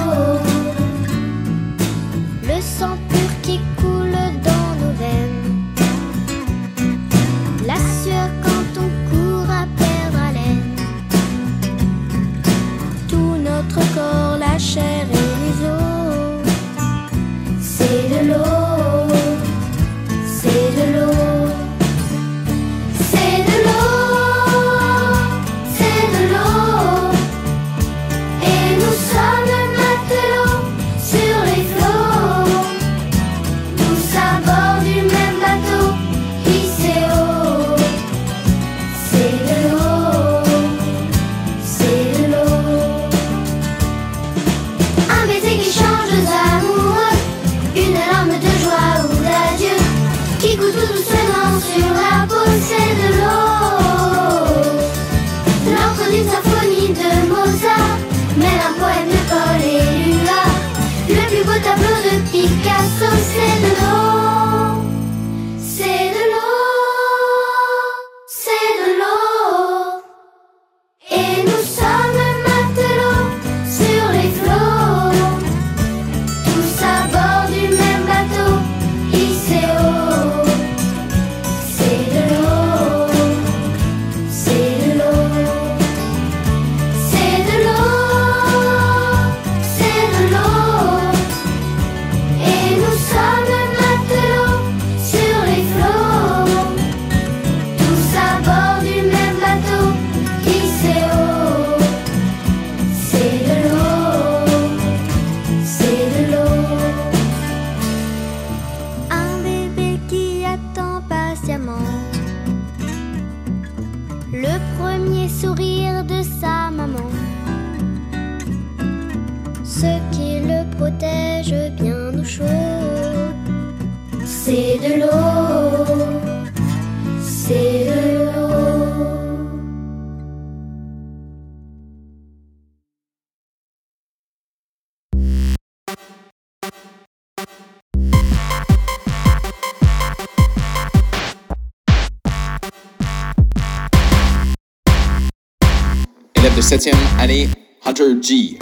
7e 147.25 147.32
année, 147.32 147.48
Hunter 147.86 148.22
G. 148.22 148.60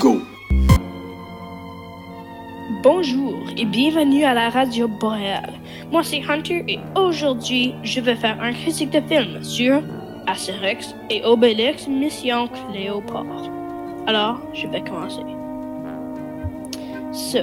Go. 0.00 0.22
Bonjour 2.82 3.34
et 3.58 3.66
bienvenue 3.66 4.24
à 4.24 4.32
la 4.32 4.48
radio 4.48 4.88
boréale. 4.88 5.52
Moi 5.90 6.02
c'est 6.02 6.22
Hunter 6.26 6.64
et 6.66 6.78
aujourd'hui 6.96 7.74
je 7.82 8.00
vais 8.00 8.14
faire 8.14 8.40
un 8.40 8.52
critique 8.52 8.90
de 8.90 9.00
film 9.00 9.42
sur 9.42 9.82
Astérix 10.26 10.94
et 11.10 11.22
Obélix 11.24 11.86
Mission 11.86 12.48
Cléopâtre. 12.48 13.50
Alors 14.06 14.40
je 14.54 14.66
vais 14.68 14.80
commencer. 14.80 15.22
Ce 17.12 17.38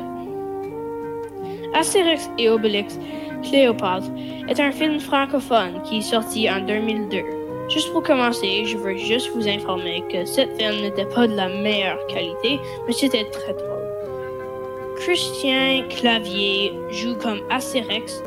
Astérix 1.76 2.30
et 2.40 2.50
Obélix 2.50 2.98
Cléopâtre 3.44 4.10
est 4.48 4.60
un 4.60 4.72
film 4.72 5.00
francophone 5.00 5.82
qui 5.84 5.98
est 5.98 6.02
sorti 6.02 6.50
en 6.50 6.66
2002. 6.66 7.41
Juste 7.72 7.94
pour 7.94 8.04
commencer, 8.04 8.66
je 8.66 8.76
veux 8.76 8.98
juste 8.98 9.32
vous 9.34 9.48
informer 9.48 10.04
que 10.12 10.26
ce 10.26 10.42
film 10.42 10.82
n'était 10.82 11.06
pas 11.06 11.26
de 11.26 11.36
la 11.36 11.48
meilleure 11.48 12.06
qualité, 12.08 12.60
mais 12.86 12.92
c'était 12.92 13.24
très 13.24 13.54
drôle. 13.54 13.88
Christian 14.98 15.84
Clavier 15.88 16.74
joue 16.90 17.16
comme 17.16 17.40
Astérix 17.50 18.22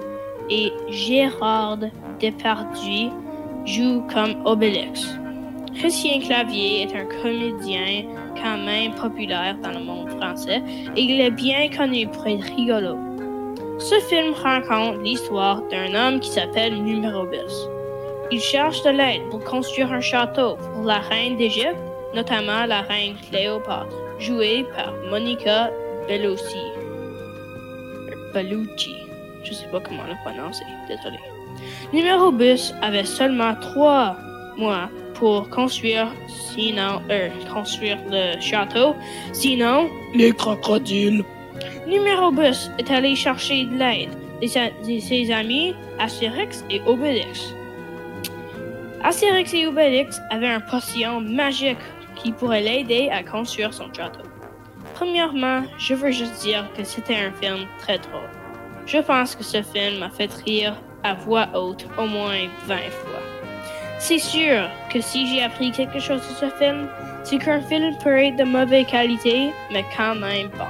et 0.48 0.72
Gérard 0.88 1.76
Depardieu 2.20 3.10
joue 3.66 4.02
comme 4.10 4.34
Obélix. 4.46 5.14
Christian 5.74 6.20
Clavier 6.20 6.82
est 6.84 6.96
un 6.96 7.04
comédien 7.22 8.04
quand 8.42 8.56
même 8.56 8.94
populaire 8.94 9.58
dans 9.62 9.72
le 9.72 9.84
monde 9.84 10.08
français 10.12 10.62
et 10.96 11.02
il 11.02 11.20
est 11.20 11.30
bien 11.30 11.68
connu 11.68 12.06
pour 12.06 12.26
être 12.26 12.44
rigolo. 12.56 12.96
Ce 13.78 13.96
film 14.08 14.32
raconte 14.32 15.02
l'histoire 15.02 15.60
d'un 15.68 15.94
homme 15.94 16.20
qui 16.20 16.30
s'appelle 16.30 16.82
Numérobus. 16.82 17.73
Il 18.30 18.40
cherche 18.40 18.82
de 18.82 18.90
l'aide 18.90 19.22
pour 19.30 19.44
construire 19.44 19.92
un 19.92 20.00
château 20.00 20.56
pour 20.56 20.84
la 20.84 20.98
reine 20.98 21.36
d'Égypte, 21.36 21.76
notamment 22.14 22.64
la 22.66 22.82
reine 22.82 23.16
Cléopâtre, 23.28 23.94
jouée 24.18 24.64
par 24.74 24.92
Monica 25.10 25.70
Bellucci. 26.08 26.58
Bellucci. 28.32 28.94
Je 29.44 29.52
sais 29.52 29.66
pas 29.66 29.80
comment 29.80 30.04
le 30.04 30.14
prononcer, 30.24 30.64
désolé. 30.88 31.18
Numéro 31.92 32.32
bus 32.32 32.74
avait 32.82 33.04
seulement 33.04 33.54
trois 33.60 34.16
mois 34.56 34.88
pour 35.14 35.48
construire, 35.50 36.08
sinon, 36.26 37.02
euh, 37.10 37.28
construire 37.52 37.98
le 38.10 38.40
château, 38.40 38.96
sinon, 39.32 39.88
les 40.14 40.32
crocodiles. 40.32 41.24
Numéro 41.86 42.32
bus 42.32 42.70
est 42.78 42.90
allé 42.90 43.14
chercher 43.14 43.66
de 43.66 43.76
l'aide 43.76 44.10
de 44.40 44.98
ses 45.00 45.30
amis 45.30 45.74
Astérix 45.98 46.64
et 46.70 46.80
Obélix. 46.86 47.54
Astérix 49.04 49.52
et 49.52 49.66
Obélix 49.66 50.18
avaient 50.30 50.48
un 50.48 50.60
potion 50.60 51.20
magique 51.20 51.76
qui 52.16 52.32
pourrait 52.32 52.62
l'aider 52.62 53.10
à 53.12 53.22
construire 53.22 53.74
son 53.74 53.92
château. 53.92 54.22
Premièrement, 54.94 55.62
je 55.76 55.92
veux 55.92 56.10
juste 56.10 56.40
dire 56.40 56.66
que 56.74 56.84
c'était 56.84 57.16
un 57.16 57.30
film 57.32 57.66
très 57.80 57.98
drôle. 57.98 58.30
Je 58.86 58.96
pense 58.96 59.36
que 59.36 59.44
ce 59.44 59.60
film 59.60 59.98
m'a 59.98 60.08
fait 60.08 60.32
rire 60.46 60.80
à 61.02 61.12
voix 61.12 61.48
haute 61.52 61.86
au 61.98 62.06
moins 62.06 62.48
20 62.66 62.76
fois. 62.76 63.20
C'est 63.98 64.18
sûr 64.18 64.70
que 64.90 65.02
si 65.02 65.26
j'ai 65.26 65.42
appris 65.42 65.70
quelque 65.70 66.00
chose 66.00 66.26
de 66.26 66.34
ce 66.34 66.46
film, 66.56 66.88
c'est 67.24 67.36
qu'un 67.36 67.60
film 67.60 67.94
peut 68.02 68.16
être 68.16 68.36
de 68.36 68.44
mauvaise 68.44 68.86
qualité, 68.86 69.50
mais 69.70 69.84
quand 69.94 70.14
même 70.14 70.48
bon. 70.48 70.64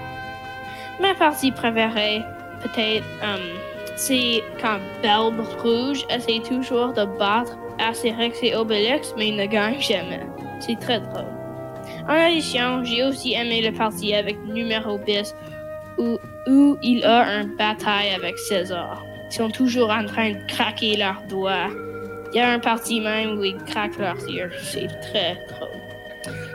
Ma 1.00 1.14
partie 1.14 1.52
préférée, 1.52 2.20
peut-être, 2.62 3.04
euh, 3.22 3.54
c'est 3.94 4.42
quand 4.60 4.78
Belbe 5.02 5.40
Rouge 5.62 6.04
essaie 6.10 6.40
toujours 6.40 6.92
de 6.94 7.04
battre 7.16 7.56
Astérix 7.78 8.38
et 8.42 8.54
Obélix, 8.54 9.14
mais 9.16 9.28
il 9.28 9.36
ne 9.36 9.46
gagne 9.46 9.80
jamais. 9.80 10.20
C'est 10.60 10.78
très 10.78 11.00
drôle. 11.00 11.26
En 12.08 12.14
addition, 12.14 12.84
j'ai 12.84 13.02
aussi 13.02 13.34
aimé 13.34 13.62
le 13.62 13.72
parti 13.72 14.14
avec 14.14 14.36
numéro 14.44 14.98
10 14.98 15.34
où, 15.98 16.18
où 16.46 16.76
il 16.82 17.04
a 17.04 17.40
une 17.40 17.56
bataille 17.56 18.10
avec 18.14 18.38
César. 18.38 19.02
Ils 19.30 19.34
sont 19.34 19.50
toujours 19.50 19.90
en 19.90 20.04
train 20.04 20.32
de 20.32 20.46
craquer 20.46 20.96
leurs 20.96 21.22
doigts. 21.28 21.70
Il 22.32 22.38
y 22.38 22.40
a 22.40 22.50
un 22.50 22.58
parti 22.58 23.00
même 23.00 23.38
où 23.38 23.44
ils 23.44 23.56
craquent 23.64 23.98
leurs 23.98 24.28
yeux. 24.28 24.50
C'est 24.62 24.88
très 25.00 25.38
drôle. 25.48 25.68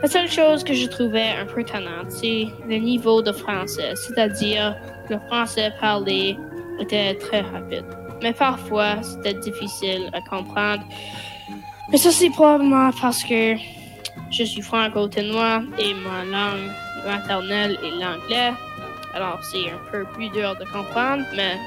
La 0.02 0.08
seule 0.08 0.30
chose 0.30 0.64
que 0.64 0.74
je 0.74 0.88
trouvais 0.88 1.30
un 1.40 1.46
peu 1.46 1.64
tannante, 1.64 2.12
c'est 2.12 2.48
le 2.68 2.78
niveau 2.78 3.22
de 3.22 3.32
français, 3.32 3.94
c'est-à-dire 3.96 4.76
le 5.10 5.20
français 5.28 5.72
parlé 5.80 6.38
était 6.80 7.16
très 7.16 7.42
rapide. 7.42 7.86
Mais 8.22 8.34
parfois, 8.34 9.02
c'était 9.02 9.34
difficile 9.34 10.10
à 10.14 10.22
comprendre. 10.22 10.84
Mais 11.92 11.98
ça, 11.98 12.12
c'est 12.12 12.30
probablement 12.30 12.92
parce 13.02 13.24
que 13.24 13.56
je 14.32 14.44
suis 14.44 14.62
franco-ténois 14.62 15.64
et 15.78 15.94
ma 15.94 16.24
langue 16.26 16.72
maternelle 17.06 17.80
est 17.84 17.92
l'anglais. 17.92 18.54
Alors, 19.14 19.40
c'est 19.44 19.72
un 19.72 19.92
peu 19.92 20.06
plus 20.14 20.30
dur 20.30 20.56
de 20.56 20.66
comprendre, 20.66 21.24
mais 21.36 21.58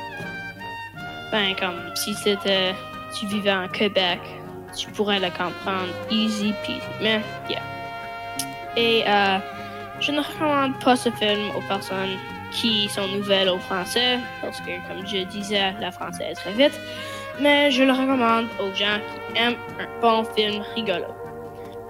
ben, 1.32 1.54
comme 1.58 1.80
si 1.96 2.14
c'était, 2.14 2.74
tu 3.18 3.26
vivais 3.26 3.52
en 3.52 3.68
Québec, 3.68 4.20
tu 4.76 4.90
pourrais 4.90 5.18
le 5.18 5.30
comprendre 5.30 5.92
easy 6.10 6.54
peasy. 6.64 6.80
Mais, 7.00 7.20
yeah. 7.48 7.62
Et 8.76 9.02
euh, 9.06 9.38
je 10.00 10.12
ne 10.12 10.20
recommande 10.20 10.78
pas 10.80 10.96
ce 10.96 11.10
film 11.10 11.50
aux 11.56 11.66
personnes 11.68 12.16
qui 12.52 12.88
sont 12.88 13.06
nouvelles 13.08 13.48
au 13.48 13.58
français, 13.58 14.18
parce 14.40 14.60
que, 14.60 14.70
comme 14.88 15.06
je 15.06 15.24
disais, 15.24 15.72
la 15.80 15.90
français 15.90 16.28
est 16.30 16.34
très 16.34 16.52
vite. 16.52 16.78
Mais 17.40 17.70
je 17.70 17.82
le 17.82 17.92
recommande 17.92 18.46
aux 18.60 18.74
gens 18.74 18.98
qui 19.32 19.38
aiment 19.40 19.56
un 19.80 19.86
bon 20.00 20.22
film 20.36 20.62
rigolo. 20.74 21.06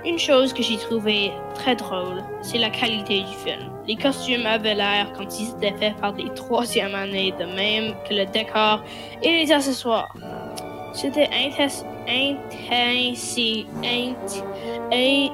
Une 0.04 0.18
chose 0.18 0.52
que 0.52 0.62
j'ai 0.62 0.76
trouvé 0.78 1.32
très 1.54 1.74
drôle, 1.76 2.22
c'est 2.42 2.58
la 2.58 2.70
qualité 2.70 3.20
du 3.20 3.34
film. 3.44 3.70
Les 3.86 3.96
costumes 3.96 4.46
avaient 4.46 4.74
l'air 4.74 5.12
comme 5.12 5.28
si 5.30 5.46
c'était 5.46 5.72
fait 5.78 5.94
par 6.00 6.12
des 6.12 6.28
troisième 6.34 6.94
années, 6.94 7.32
de 7.38 7.44
même 7.44 7.94
que 8.08 8.14
le 8.14 8.26
décor 8.26 8.82
et 9.22 9.30
les 9.30 9.52
accessoires. 9.52 10.12
C'était 10.92 11.28
intensi- 11.28 11.84
intensi- 12.06 13.66
int- 13.82 14.42
in- 14.92 15.30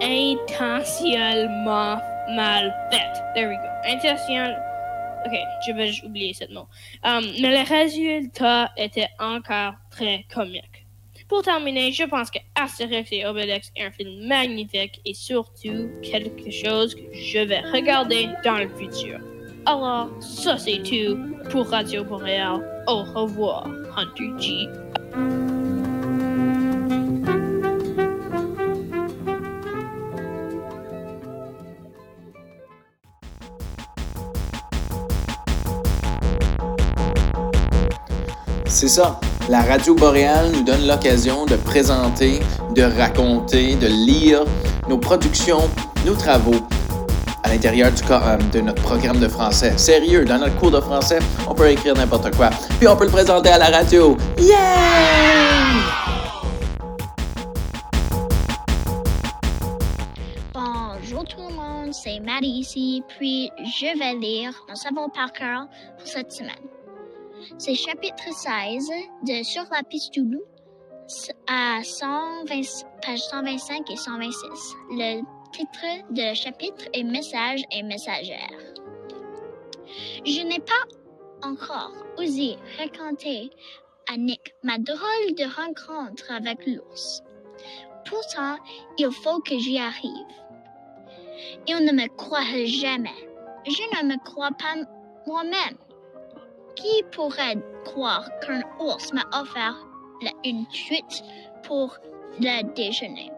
intentionnellement 0.00 1.96
mal 2.34 2.74
fait. 2.90 3.12
There 3.34 3.48
we 3.48 3.56
go. 3.56 3.68
Intention. 3.86 4.54
Ok, 5.26 5.32
je 5.66 5.72
vais 5.72 5.90
oublier 6.04 6.34
ce 6.34 6.52
mot. 6.52 6.66
Um, 7.02 7.24
mais 7.40 7.62
le 7.62 7.68
résultat 7.68 8.70
était 8.76 9.08
encore 9.18 9.74
très 9.90 10.26
comique. 10.32 10.84
Pour 11.28 11.42
terminer, 11.42 11.90
je 11.92 12.04
pense 12.04 12.30
que 12.30 12.38
Astérix 12.54 13.08
et 13.10 13.24
Obélix 13.24 13.72
est 13.76 13.84
un 13.84 13.90
film 13.90 14.26
magnifique 14.26 15.00
et 15.06 15.14
surtout 15.14 15.90
quelque 16.02 16.50
chose 16.50 16.94
que 16.94 17.02
je 17.12 17.38
vais 17.38 17.60
regarder 17.60 18.28
dans 18.44 18.58
le 18.58 18.68
futur. 18.68 19.20
Alors, 19.64 20.10
ça 20.20 20.58
c'est 20.58 20.82
tout 20.82 21.18
pour 21.50 21.68
Radio 21.70 22.04
Boréal. 22.04 22.60
Au 22.86 23.02
revoir, 23.02 23.66
Hunter 23.96 24.30
G. 24.38 24.68
C'est 38.84 39.00
ça. 39.00 39.18
La 39.48 39.62
radio 39.62 39.94
boréale 39.94 40.52
nous 40.52 40.62
donne 40.62 40.86
l'occasion 40.86 41.46
de 41.46 41.56
présenter, 41.56 42.40
de 42.74 42.82
raconter, 42.82 43.76
de 43.76 43.86
lire 43.86 44.44
nos 44.90 44.98
productions, 44.98 45.70
nos 46.04 46.12
travaux 46.14 46.56
à 47.44 47.48
l'intérieur 47.48 47.90
euh, 48.10 48.36
de 48.52 48.60
notre 48.60 48.82
programme 48.82 49.20
de 49.20 49.28
français. 49.28 49.72
Sérieux, 49.78 50.26
dans 50.26 50.36
notre 50.36 50.54
cours 50.56 50.70
de 50.70 50.80
français, 50.80 51.20
on 51.48 51.54
peut 51.54 51.70
écrire 51.70 51.94
n'importe 51.94 52.36
quoi. 52.36 52.50
Puis 52.78 52.86
on 52.86 52.94
peut 52.94 53.06
le 53.06 53.10
présenter 53.10 53.48
à 53.48 53.56
la 53.56 53.68
radio. 53.68 54.18
Yeah! 54.36 54.58
Bonjour 60.52 61.24
tout 61.24 61.40
le 61.40 61.54
monde, 61.54 61.94
c'est 61.94 62.20
Maddie 62.20 62.58
ici, 62.60 63.02
puis 63.08 63.50
je 63.64 63.98
vais 63.98 64.14
lire 64.20 64.52
Nous 64.68 64.76
savons 64.76 65.08
par 65.08 65.32
cœur 65.32 65.68
pour 65.96 66.06
cette 66.06 66.30
semaine. 66.30 66.83
C'est 67.58 67.74
chapitre 67.74 68.32
16 68.32 68.90
de 69.26 69.42
Sur 69.42 69.64
la 69.70 69.82
piste 69.82 70.12
du 70.12 70.22
loup, 70.22 70.44
à 71.46 71.82
120, 71.82 72.46
page 73.02 73.18
125 73.18 73.90
et 73.90 73.96
126. 73.96 74.76
Le 74.90 75.22
titre 75.52 76.04
de 76.10 76.34
chapitre 76.34 76.86
est 76.92 77.02
Message 77.02 77.62
et 77.70 77.82
messagère. 77.82 78.74
Je 80.24 80.42
n'ai 80.42 80.60
pas 80.60 81.46
encore 81.46 81.92
osé 82.18 82.56
raconter 82.78 83.50
à 84.12 84.16
Nick 84.16 84.54
ma 84.62 84.78
drôle 84.78 85.34
de 85.36 85.44
rencontre 85.44 86.30
avec 86.30 86.66
l'ours. 86.66 87.22
Pourtant, 88.06 88.56
il 88.98 89.10
faut 89.10 89.40
que 89.40 89.58
j'y 89.58 89.78
arrive. 89.78 90.34
Il 91.66 91.84
ne 91.84 91.92
me 91.92 92.08
croit 92.16 92.42
jamais. 92.64 93.28
Je 93.66 94.02
ne 94.02 94.08
me 94.08 94.24
crois 94.24 94.50
pas 94.50 94.74
moi-même. 95.26 95.76
Qui 96.76 97.02
pourrait 97.12 97.56
croire 97.84 98.28
qu'un 98.40 98.62
ours 98.80 99.12
m'a 99.12 99.24
offert 99.40 99.76
une 100.44 100.64
suite 100.70 101.22
pour 101.62 101.96
le 102.40 102.62
déjeuner? 102.74 103.30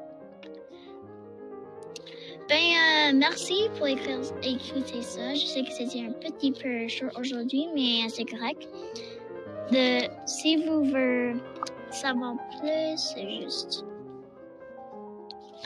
Ben, 2.49 2.55
euh, 2.55 3.12
merci 3.14 3.68
pour 3.77 3.88
écrire, 3.88 4.20
écouter 4.42 5.03
ça. 5.03 5.35
Je 5.35 5.44
sais 5.44 5.62
que 5.64 5.72
c'était 5.72 6.07
un 6.07 6.12
petit 6.12 6.53
peu 6.53 6.87
chaud 6.87 7.09
aujourd'hui, 7.18 7.66
mais 7.75 8.09
c'est 8.09 8.25
correct. 8.25 8.68
Si 10.27 10.57
vous 10.57 10.85
voulez 10.85 11.35
savoir 11.90 12.37
plus, 12.61 12.96
c'est 12.96 13.29
juste 13.42 13.85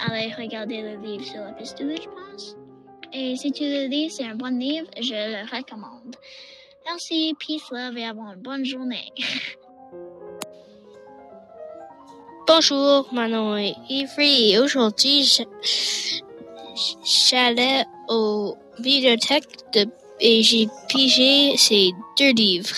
aller 0.09 0.33
regarder 0.33 0.83
le 0.83 0.97
livre 1.03 1.25
sur 1.25 1.41
la 1.41 1.53
piste 1.53 1.79
je 1.79 2.09
pense. 2.09 2.57
Et 3.13 3.37
si 3.37 3.53
tu 3.53 3.65
le 3.65 3.89
lis, 3.89 4.11
c'est 4.11 4.25
un 4.25 4.35
bon 4.35 4.59
livre, 4.59 4.87
je 5.01 5.13
le 5.13 5.57
recommande. 5.57 6.17
Merci, 6.87 7.35
peace, 7.39 7.71
love 7.71 7.97
et 7.97 8.05
une 8.05 8.35
bonne 8.39 8.65
journée. 8.65 9.13
Bonjour, 12.47 13.07
mon 13.13 13.29
nom 13.29 13.57
est 13.57 13.75
Ivry 13.89 14.53
et 14.53 14.59
aujourd'hui, 14.59 15.39
j'allais 17.05 17.85
au 18.09 18.57
bibliothèque 18.81 19.45
de, 19.73 19.87
et 20.21 20.43
j'ai 20.43 20.69
pigé 20.89 21.57
ces 21.57 21.93
deux 22.19 22.33
livres, 22.33 22.75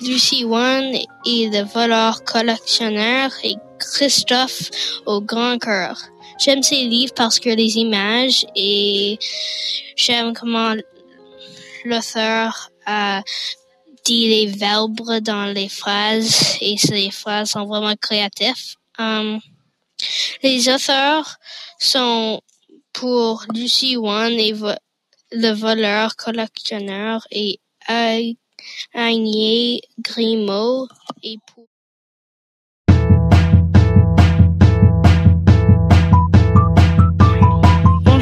Lucy 0.00 0.44
One 0.44 0.94
et 1.26 1.48
le 1.48 1.64
voleur 1.64 2.22
collectionneur 2.24 3.30
et 3.42 3.54
Christophe 3.78 4.70
au 5.06 5.20
grand 5.20 5.58
cœur. 5.58 5.98
J'aime 6.38 6.62
ces 6.62 6.84
livres 6.84 7.14
parce 7.16 7.40
que 7.40 7.50
les 7.50 7.78
images 7.78 8.46
et 8.54 9.18
j'aime 9.96 10.34
comment 10.34 10.74
l'auteur 11.84 12.70
a 12.86 13.22
dit 14.04 14.28
les 14.28 14.46
verbes 14.46 15.18
dans 15.20 15.52
les 15.52 15.68
phrases 15.68 16.56
et 16.60 16.78
ces 16.78 17.10
phrases 17.10 17.50
sont 17.50 17.66
vraiment 17.66 17.96
créatives. 17.96 18.76
Um, 18.98 19.40
les 20.42 20.68
auteurs 20.68 21.36
sont 21.78 22.40
pour 22.92 23.44
Lucy 23.54 23.96
One 23.96 24.38
et 24.38 24.54
le 25.32 25.50
voleur 25.52 26.16
collectionneur 26.16 27.26
et 27.30 27.60
Agnès 28.94 29.80
Grimaud 30.00 30.88
et 31.22 31.38
pour 31.54 31.66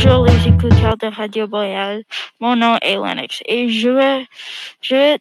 Bonjour 0.05 0.27
les 0.27 0.49
écouteurs 0.49 0.99
de 0.99 1.07
Radio 1.07 1.47
Boreal, 1.47 2.03
mon 2.39 2.57
nom 2.57 2.77
est 2.83 2.97
Lennox 2.97 3.43
et 3.47 3.71
je, 3.71 4.23
je, 4.83 5.17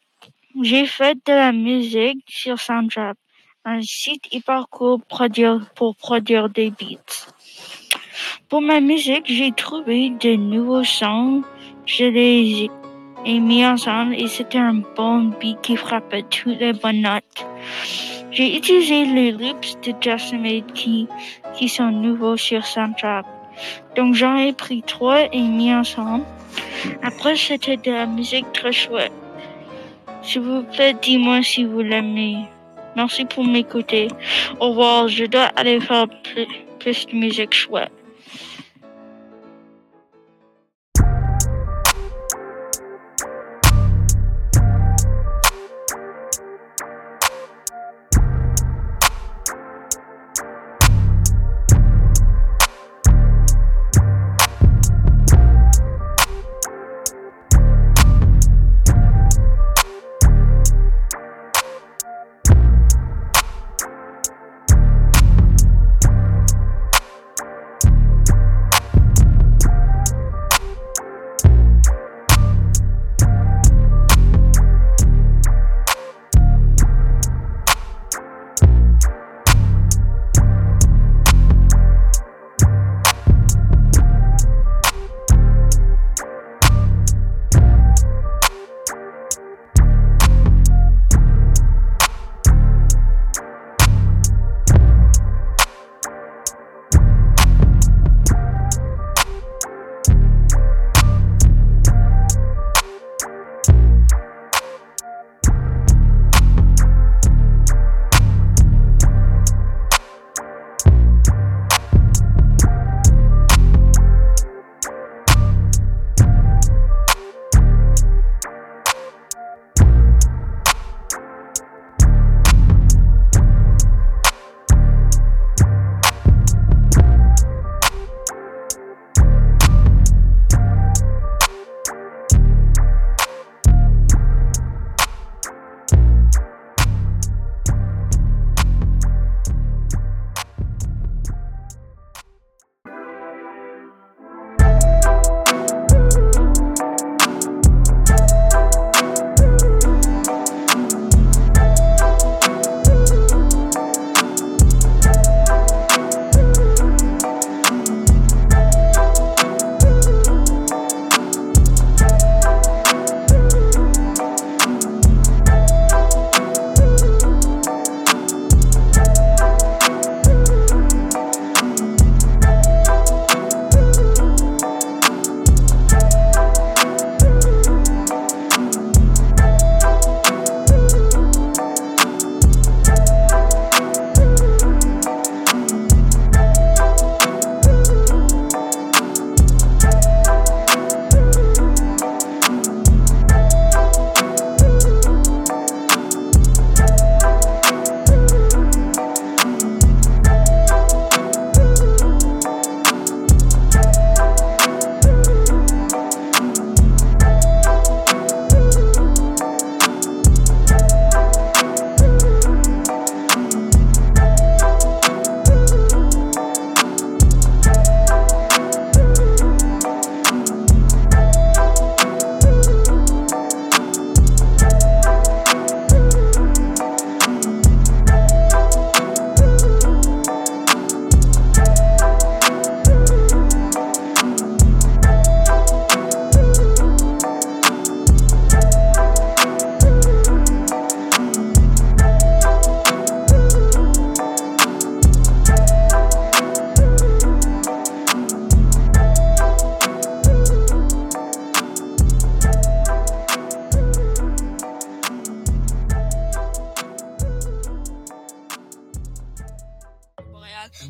j'ai 0.61 0.85
fait 0.85 1.15
de 1.25 1.31
la 1.31 1.53
musique 1.53 2.21
sur 2.27 2.59
Soundtrap, 2.59 3.15
un 3.63 3.81
site 3.81 4.27
hyper 4.33 4.67
cool 4.69 4.99
produire, 5.07 5.61
pour 5.75 5.95
produire 5.95 6.49
des 6.49 6.69
beats. 6.69 7.31
Pour 8.49 8.61
ma 8.61 8.81
musique, 8.81 9.23
j'ai 9.27 9.53
trouvé 9.53 10.09
de 10.09 10.35
nouveaux 10.35 10.83
sons, 10.83 11.43
je 11.85 12.03
les 12.03 12.69
ai 13.25 13.39
mis 13.39 13.65
ensemble 13.65 14.15
et 14.15 14.27
c'était 14.27 14.57
un 14.57 14.81
bon 14.97 15.31
beat 15.39 15.61
qui 15.61 15.77
frappait 15.77 16.23
toutes 16.23 16.59
les 16.59 16.73
bonnes 16.73 17.03
notes. 17.03 17.45
J'ai 18.31 18.57
utilisé 18.57 19.05
les 19.05 19.31
loops 19.31 19.79
de 19.79 19.93
Justin 20.01 20.59
qui, 20.73 21.07
qui 21.55 21.69
sont 21.69 21.89
nouveaux 21.89 22.35
sur 22.35 22.65
Soundtrap. 22.65 23.25
Donc 23.95 24.15
j'en 24.15 24.35
ai 24.37 24.53
pris 24.53 24.81
trois 24.83 25.21
et 25.31 25.41
mis 25.41 25.73
ensemble. 25.73 26.25
Après, 27.01 27.35
c'était 27.35 27.77
de 27.77 27.91
la 27.91 28.05
musique 28.05 28.51
très 28.53 28.71
chouette. 28.71 29.13
S'il 30.21 30.41
vous 30.41 30.63
plaît, 30.63 30.95
dis-moi 31.01 31.41
si 31.43 31.65
vous 31.65 31.81
l'aimez. 31.81 32.45
Merci 32.95 33.25
pour 33.25 33.43
m'écouter. 33.45 34.07
Au 34.59 34.69
revoir, 34.69 35.07
je 35.07 35.25
dois 35.25 35.49
aller 35.55 35.79
faire 35.79 36.07
plus, 36.07 36.47
plus 36.79 37.05
de 37.07 37.15
musique 37.15 37.53
chouette. 37.53 37.91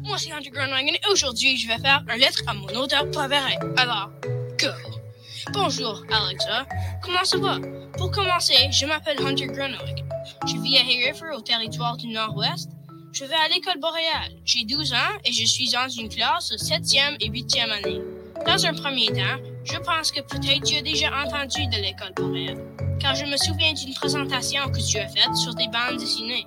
Moi, 0.04 0.18
c'est 0.18 0.32
Hunter 0.32 0.50
Grunwagen 0.50 0.94
et 0.94 1.12
aujourd'hui, 1.12 1.58
je 1.58 1.68
vais 1.68 1.78
faire 1.78 2.04
un 2.08 2.18
lettre 2.18 2.42
à 2.48 2.54
mon 2.54 2.68
auteur 2.76 3.10
préféré. 3.12 3.58
Alors, 3.78 4.10
go! 4.60 4.70
Bonjour, 5.52 6.04
Alexa. 6.12 6.66
Comment 7.02 7.24
ça 7.24 7.38
va? 7.38 7.60
Pour 7.98 8.12
commencer, 8.12 8.56
je 8.72 8.86
m'appelle 8.86 9.18
Hunter 9.26 9.48
Grunwagen. 9.48 9.96
Je 10.48 10.58
vis 10.58 10.78
à 10.78 10.82
Hayriver, 10.82 11.36
au 11.36 11.42
territoire 11.42 11.98
du 11.98 12.08
Nord-Ouest. 12.08 12.70
Je 13.14 13.26
vais 13.26 13.36
à 13.36 13.48
l'école 13.50 13.80
boréale. 13.80 14.34
J'ai 14.46 14.66
12 14.66 14.94
ans 14.94 15.18
et 15.24 15.32
je 15.32 15.46
suis 15.46 15.70
dans 15.72 15.88
une 15.88 16.10
classe 16.10 16.50
de 16.50 16.58
7e 16.58 17.18
et 17.20 17.30
8e 17.30 17.70
année. 17.70 18.02
Dans 18.46 18.66
un 18.66 18.74
premier 18.74 19.08
temps, 19.08 19.40
je 19.64 19.78
pense 19.78 20.12
que 20.12 20.22
peut-être 20.22 20.64
tu 20.66 20.76
as 20.76 20.82
déjà 20.82 21.10
entendu 21.24 21.68
de 21.68 21.78
l'école 21.78 22.14
boréale, 22.16 22.58
car 23.00 23.16
je 23.16 23.26
me 23.26 23.38
souviens 23.38 23.74
d'une 23.74 23.94
présentation 23.94 24.70
que 24.72 24.80
tu 24.80 24.98
as 24.98 25.08
faite 25.08 25.36
sur 25.36 25.54
des 25.54 25.68
bandes 25.68 25.98
dessinées. 25.98 26.46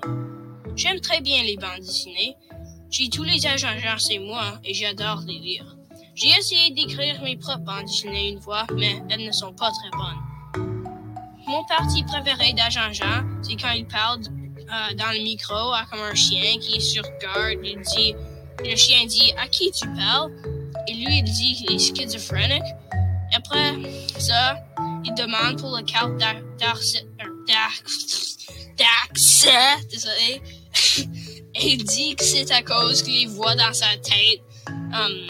J'aime 0.74 1.00
très 1.00 1.20
bien 1.20 1.42
les 1.42 1.56
bandes 1.56 1.80
dessinées. 1.80 2.36
J'ai 2.98 3.10
tous 3.10 3.24
les 3.24 3.46
agents 3.46 3.76
chez 3.98 4.18
moi 4.18 4.58
et 4.64 4.72
j'adore 4.72 5.20
les 5.26 5.38
lire. 5.38 5.76
J'ai 6.14 6.28
essayé 6.28 6.70
d'écrire 6.70 7.20
mes 7.20 7.36
propres 7.36 7.58
bandes 7.58 7.84
dessinées 7.84 8.30
une 8.30 8.40
fois, 8.40 8.66
mais 8.74 9.02
elles 9.10 9.26
ne 9.26 9.32
sont 9.32 9.52
pas 9.52 9.70
très 9.70 9.90
bonnes. 9.90 10.66
Mon 11.46 11.62
parti 11.64 12.02
préféré 12.04 12.54
d'agent 12.54 12.90
Jean, 12.94 13.22
c'est 13.42 13.56
quand 13.56 13.72
il 13.72 13.86
parle 13.86 14.20
euh, 14.22 14.94
dans 14.94 15.12
le 15.12 15.22
micro 15.22 15.74
comme 15.90 16.00
un 16.00 16.14
chien 16.14 16.58
qui 16.58 16.76
est 16.76 16.80
sur 16.80 17.02
garde. 17.20 17.58
Il 17.62 17.82
dit, 17.82 18.14
le 18.64 18.74
chien 18.74 19.04
dit 19.04 19.30
à 19.36 19.46
qui 19.46 19.70
tu 19.72 19.86
parles 19.88 20.32
et 20.88 20.94
lui 20.94 21.18
il 21.18 21.24
dit 21.24 21.54
qu'il 21.54 21.72
est 21.72 21.78
schizophrénique. 21.78 22.62
Après 23.34 23.74
ça, 24.18 24.56
il 25.04 25.12
demande 25.12 25.60
pour 25.60 25.76
le 25.76 25.82
carte 25.82 26.16
d'accès, 26.16 27.04
désolé. 29.90 30.40
Il 31.60 31.84
dit 31.84 32.14
que 32.16 32.24
c'est 32.24 32.50
à 32.50 32.62
cause 32.62 33.02
qu'il 33.02 33.28
voit 33.28 33.54
dans 33.54 33.72
sa 33.72 33.96
tête. 33.96 34.42
Um, 34.68 35.26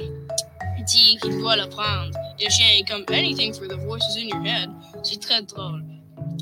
il 0.78 0.84
dit 0.84 1.18
qu'il 1.20 1.38
doit 1.38 1.56
le 1.56 1.68
prendre. 1.68 2.10
Le 2.38 2.50
chien 2.50 2.66
est 2.78 2.88
comme 2.88 3.04
anything 3.08 3.52
for 3.54 3.66
the 3.66 3.78
voices 3.84 4.16
in 4.16 4.28
your 4.28 4.44
head. 4.46 4.70
C'est 5.02 5.20
très 5.20 5.42
drôle. 5.42 5.82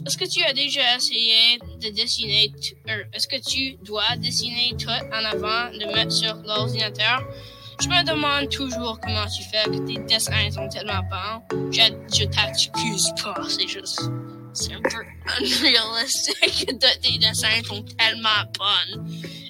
Est-ce 0.07 0.19
que 0.19 0.25
tu 0.27 0.43
as 0.45 0.53
déjà 0.53 0.97
essayé 0.97 1.59
de 1.81 1.89
dessiner, 1.91 2.53
est-ce 3.13 3.27
que 3.27 3.41
tu 3.41 3.77
dois 3.85 4.17
dessiner 4.19 4.75
tout 4.79 4.89
en 4.89 5.25
avant, 5.25 5.71
de 5.73 5.87
mettre 5.95 6.13
sur 6.13 6.35
l'ordinateur? 6.45 7.23
Je 7.81 7.89
me 7.89 8.05
demande 8.05 8.51
toujours 8.51 9.01
comment 9.01 9.27
tu 9.27 9.43
fais 9.45 9.65
que 9.65 9.85
tes 9.87 9.99
dessins 10.05 10.51
sont 10.51 10.69
tellement 10.69 11.01
bons. 11.11 11.71
Je, 11.73 11.81
je 12.13 12.25
t'accuse 12.25 13.11
pas, 13.23 13.35
c'est 13.49 13.67
juste, 13.67 14.03
c'est 14.53 14.75
un 14.75 14.83
peu 14.83 15.05
unrealistique 15.41 16.67
que 16.67 17.01
tes 17.01 17.19
dessins 17.19 17.63
sont 17.65 17.83
tellement 17.99 18.45
bons. 18.59 19.03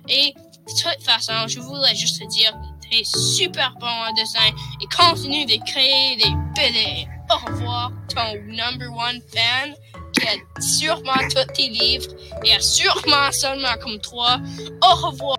Et 0.08 0.34
de 0.66 0.72
toute 0.72 1.02
façon, 1.02 1.32
je 1.48 1.60
voulais 1.60 1.94
juste 1.94 2.20
te 2.20 2.28
dire 2.28 2.52
que 2.52 2.88
tu 2.88 2.98
es 2.98 3.04
super 3.04 3.74
bon 3.80 3.86
en 3.86 4.12
dessin 4.14 4.48
et 4.80 4.86
continue 4.94 5.46
de 5.46 5.62
créer 5.64 6.16
des 6.16 6.30
BD. 6.54 7.08
Au 7.30 7.50
revoir, 7.50 7.92
ton 8.14 8.34
number 8.46 8.90
one 8.92 9.20
fan 9.32 9.74
qui 10.12 10.26
a 10.26 10.60
sûrement 10.60 11.28
tous 11.30 11.52
tes 11.54 11.68
livres 11.68 12.10
et 12.44 12.54
a 12.54 12.60
sûrement 12.60 13.32
seulement 13.32 13.74
comme 13.82 13.98
toi. 14.00 14.38
Au 14.82 14.94
revoir. 15.08 15.36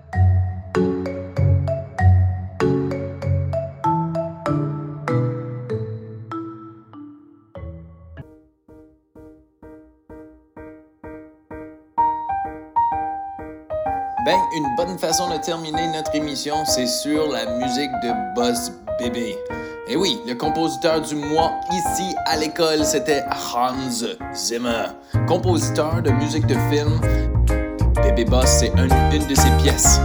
Ben, 14.26 14.40
une 14.56 14.74
bonne 14.74 14.98
façon 14.98 15.30
de 15.30 15.36
terminer 15.36 15.86
notre 15.86 16.12
émission, 16.16 16.64
c'est 16.64 16.88
sur 16.88 17.30
la 17.30 17.46
musique 17.58 17.92
de 18.02 18.34
Buzz 18.34 18.72
Bébé. 18.98 19.38
Et 19.86 19.94
oui, 19.94 20.18
le 20.26 20.34
compositeur 20.34 21.00
du 21.00 21.14
mois 21.14 21.52
ici 21.70 22.12
à 22.26 22.36
l'école, 22.36 22.84
c'était 22.84 23.22
Hans 23.54 24.34
Zimmer, 24.34 24.86
compositeur 25.28 26.02
de 26.02 26.10
musique 26.10 26.48
de 26.48 26.56
film. 26.68 27.00
Bébé 28.02 28.24
Boss, 28.24 28.48
c'est 28.48 28.72
une 28.76 28.88
de 29.28 29.34
ses 29.36 29.50
pièces. 29.62 30.00